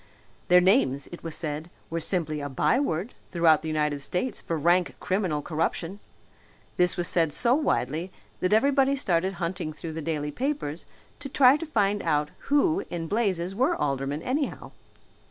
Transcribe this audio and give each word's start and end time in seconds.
Their 0.47 0.61
names, 0.61 1.05
it 1.11 1.21
was 1.23 1.35
said, 1.35 1.69
were 1.91 1.99
simply 1.99 2.41
a 2.41 2.49
byword 2.49 3.13
throughout 3.29 3.61
the 3.61 3.67
United 3.67 4.01
States 4.01 4.41
for 4.41 4.57
rank 4.57 4.95
criminal 4.99 5.43
corruption. 5.43 5.99
This 6.77 6.97
was 6.97 7.07
said 7.07 7.31
so 7.31 7.53
widely 7.53 8.11
that 8.39 8.51
everybody 8.51 8.95
started 8.95 9.33
hunting 9.33 9.71
through 9.71 9.93
the 9.93 10.01
daily 10.01 10.31
papers 10.31 10.85
to 11.19 11.29
try 11.29 11.55
to 11.55 11.67
find 11.67 12.01
out 12.01 12.31
who 12.47 12.83
in 12.89 13.05
blazes 13.05 13.53
were 13.53 13.75
aldermen, 13.75 14.23
anyhow. 14.23 14.71